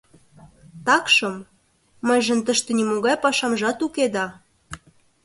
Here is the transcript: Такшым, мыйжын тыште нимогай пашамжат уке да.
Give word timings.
Такшым, 0.85 1.35
мыйжын 2.07 2.39
тыште 2.45 2.71
нимогай 2.77 3.15
пашамжат 3.23 3.77
уке 3.85 4.05
да. 4.15 4.25